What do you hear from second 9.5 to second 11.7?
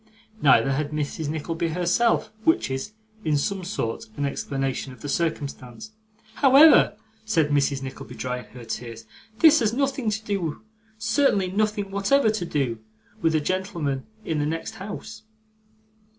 has nothing to do certainly